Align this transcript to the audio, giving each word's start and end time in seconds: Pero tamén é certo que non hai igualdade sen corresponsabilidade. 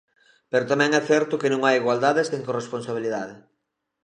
Pero 0.51 0.69
tamén 0.71 0.91
é 0.99 1.01
certo 1.11 1.39
que 1.41 1.51
non 1.53 1.61
hai 1.63 1.75
igualdade 1.81 2.21
sen 2.29 2.45
corresponsabilidade. 2.47 3.35